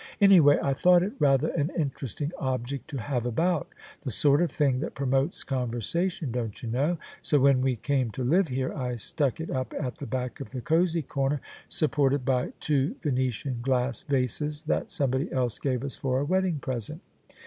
[0.19, 3.67] An5rway I thought it rather an interesting object to have about—
[4.03, 8.23] the sort of thing that promotes conversation, don't you know?— so when we came to
[8.23, 12.51] live here I stuck it up at the back of the cosey corner, supported by
[12.59, 17.01] two Venetian THE SUBJECTION glass vases that somebody else gave us for a wedding present."